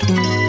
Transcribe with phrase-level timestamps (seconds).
[0.00, 0.43] Thank you.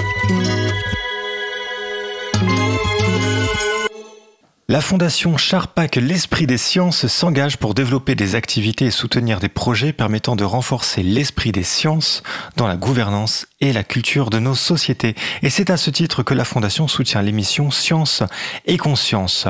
[4.76, 9.94] La fondation Charpac L'Esprit des Sciences s'engage pour développer des activités et soutenir des projets
[9.94, 12.24] permettant de renforcer l'esprit des sciences
[12.58, 15.16] dans la gouvernance et la culture de nos sociétés.
[15.44, 18.22] Et c'est à ce titre que la fondation soutient l'émission Science
[18.66, 19.48] et Conscience.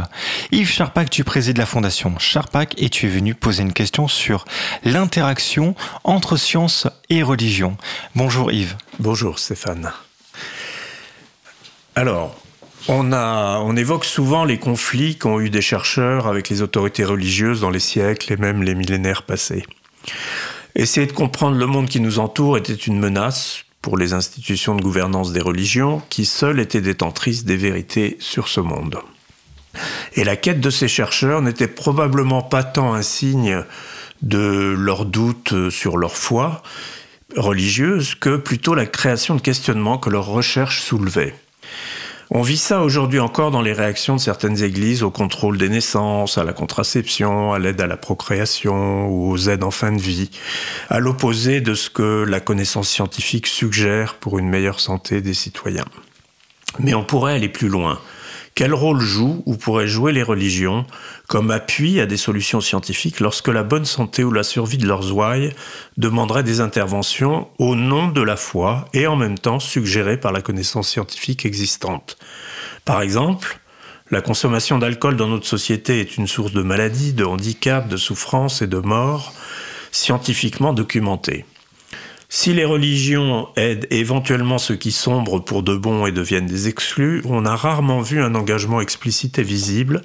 [0.52, 4.46] Yves Charpac, tu présides la fondation Charpac et tu es venu poser une question sur
[4.84, 5.74] l'interaction
[6.04, 7.78] entre science et religion.
[8.14, 8.76] Bonjour Yves.
[9.00, 9.92] Bonjour Stéphane.
[11.96, 12.36] Alors,
[12.88, 17.80] on, évoque souvent les conflits qu'ont eu des chercheurs avec les autorités religieuses dans les
[17.80, 19.66] siècles et même les millénaires passés.
[20.76, 24.82] Essayer de comprendre le monde qui nous entoure était une menace pour les institutions de
[24.82, 28.98] gouvernance des religions qui seules étaient détentrices des vérités sur ce monde.
[30.14, 33.64] Et la quête de ces chercheurs n'était probablement pas tant un signe
[34.22, 36.64] de leur doute sur leur foi
[37.36, 41.36] religieuse que plutôt la création de questionnements que leurs recherches soulevaient.
[42.32, 46.38] On vit ça aujourd'hui encore dans les réactions de certaines églises au contrôle des naissances,
[46.38, 50.32] à la contraception, à l'aide à la procréation ou aux aides en fin de vie,
[50.90, 55.86] à l'opposé de ce que la connaissance scientifique suggère pour une meilleure santé des citoyens.
[56.80, 58.00] Mais on pourrait aller plus loin
[58.56, 60.86] quel rôle jouent ou pourraient jouer les religions
[61.28, 65.12] comme appui à des solutions scientifiques lorsque la bonne santé ou la survie de leurs
[65.12, 65.52] ouailles
[65.98, 70.42] demanderait des interventions au nom de la foi et en même temps suggérées par la
[70.42, 72.18] connaissance scientifique existante?
[72.86, 73.60] Par exemple,
[74.10, 78.62] la consommation d'alcool dans notre société est une source de maladies, de handicaps, de souffrances
[78.62, 79.34] et de morts
[79.92, 81.46] scientifiquement documentée.
[82.28, 87.22] Si les religions aident éventuellement ceux qui sombrent pour de bon et deviennent des exclus,
[87.26, 90.02] on a rarement vu un engagement explicite et visible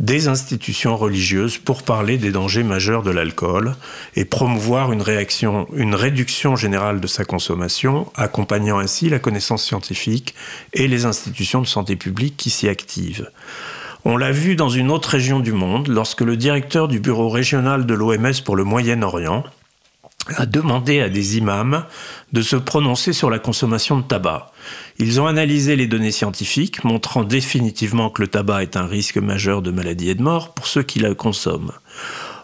[0.00, 3.74] des institutions religieuses pour parler des dangers majeurs de l'alcool
[4.16, 10.34] et promouvoir une, réaction, une réduction générale de sa consommation, accompagnant ainsi la connaissance scientifique
[10.72, 13.30] et les institutions de santé publique qui s'y activent.
[14.06, 17.84] On l'a vu dans une autre région du monde lorsque le directeur du bureau régional
[17.84, 19.44] de l'OMS pour le Moyen-Orient
[20.36, 21.84] a demandé à des imams
[22.32, 24.52] de se prononcer sur la consommation de tabac.
[24.98, 29.62] Ils ont analysé les données scientifiques montrant définitivement que le tabac est un risque majeur
[29.62, 31.72] de maladie et de mort pour ceux qui la consomment.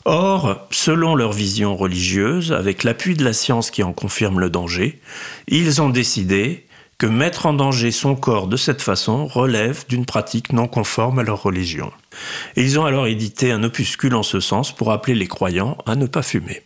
[0.05, 5.01] Or, selon leur vision religieuse, avec l'appui de la science qui en confirme le danger,
[5.49, 6.67] ils ont décidé
[6.99, 11.23] que mettre en danger son corps de cette façon relève d'une pratique non conforme à
[11.23, 11.93] leur religion.
[12.57, 16.07] Ils ont alors édité un opuscule en ce sens pour appeler les croyants à ne
[16.07, 16.63] pas fumer.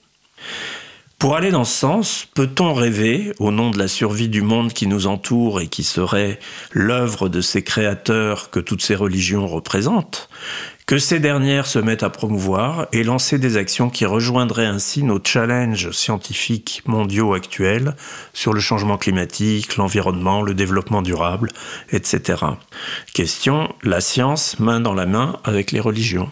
[1.21, 4.87] Pour aller dans ce sens, peut-on rêver, au nom de la survie du monde qui
[4.87, 6.39] nous entoure et qui serait
[6.73, 10.31] l'œuvre de ces créateurs que toutes ces religions représentent,
[10.87, 15.21] que ces dernières se mettent à promouvoir et lancer des actions qui rejoindraient ainsi nos
[15.23, 17.97] challenges scientifiques mondiaux actuels
[18.33, 21.51] sur le changement climatique, l'environnement, le développement durable,
[21.93, 22.45] etc.
[23.13, 26.31] Question, la science main dans la main avec les religions.